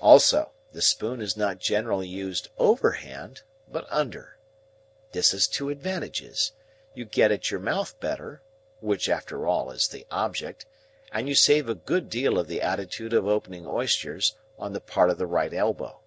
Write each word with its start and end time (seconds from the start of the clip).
Also, 0.00 0.50
the 0.72 0.82
spoon 0.82 1.20
is 1.20 1.36
not 1.36 1.60
generally 1.60 2.08
used 2.08 2.48
over 2.58 2.90
hand, 2.90 3.42
but 3.70 3.86
under. 3.90 4.36
This 5.12 5.30
has 5.30 5.46
two 5.46 5.70
advantages. 5.70 6.50
You 6.94 7.04
get 7.04 7.30
at 7.30 7.52
your 7.52 7.60
mouth 7.60 8.00
better 8.00 8.42
(which 8.80 9.08
after 9.08 9.46
all 9.46 9.70
is 9.70 9.86
the 9.86 10.04
object), 10.10 10.66
and 11.12 11.28
you 11.28 11.36
save 11.36 11.68
a 11.68 11.76
good 11.76 12.10
deal 12.10 12.40
of 12.40 12.48
the 12.48 12.60
attitude 12.60 13.12
of 13.12 13.28
opening 13.28 13.68
oysters, 13.68 14.34
on 14.58 14.72
the 14.72 14.80
part 14.80 15.10
of 15.10 15.18
the 15.18 15.28
right 15.28 15.54
elbow." 15.54 16.00